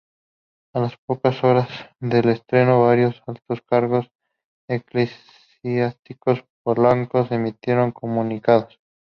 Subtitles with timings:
[0.73, 1.69] A las pocas horas
[1.99, 4.07] del estreno, varios altos cargos
[4.67, 8.79] eclesiásticos polacos emitieron comunicados.